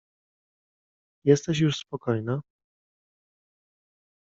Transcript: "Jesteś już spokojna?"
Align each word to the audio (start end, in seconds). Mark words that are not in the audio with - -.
"Jesteś 1.25 1.59
już 1.59 1.75
spokojna?" 1.77 2.41